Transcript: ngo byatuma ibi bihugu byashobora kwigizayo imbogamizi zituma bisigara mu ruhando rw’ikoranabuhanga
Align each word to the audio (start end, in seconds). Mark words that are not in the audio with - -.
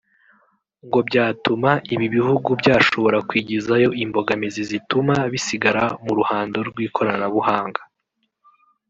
ngo 0.85 0.99
byatuma 1.07 1.71
ibi 1.93 2.07
bihugu 2.15 2.49
byashobora 2.61 3.17
kwigizayo 3.29 3.89
imbogamizi 4.03 4.61
zituma 4.69 5.15
bisigara 5.31 5.83
mu 6.03 6.11
ruhando 6.19 6.57
rw’ikoranabuhanga 6.69 7.81